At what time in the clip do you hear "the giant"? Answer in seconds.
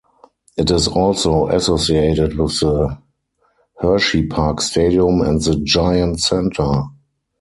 5.39-6.19